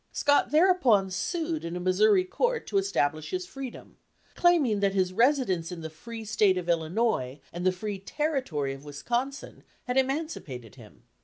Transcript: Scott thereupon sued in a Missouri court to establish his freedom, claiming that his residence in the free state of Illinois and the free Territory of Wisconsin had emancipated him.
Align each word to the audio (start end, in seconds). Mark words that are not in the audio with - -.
Scott 0.11 0.49
thereupon 0.49 1.11
sued 1.11 1.63
in 1.63 1.75
a 1.75 1.79
Missouri 1.79 2.23
court 2.23 2.65
to 2.65 2.79
establish 2.79 3.29
his 3.29 3.45
freedom, 3.45 3.97
claiming 4.33 4.79
that 4.79 4.95
his 4.95 5.13
residence 5.13 5.71
in 5.71 5.81
the 5.81 5.91
free 5.91 6.25
state 6.25 6.57
of 6.57 6.67
Illinois 6.67 7.39
and 7.53 7.67
the 7.67 7.71
free 7.71 7.99
Territory 7.99 8.73
of 8.73 8.83
Wisconsin 8.83 9.63
had 9.83 9.97
emancipated 9.97 10.73
him. 10.73 11.03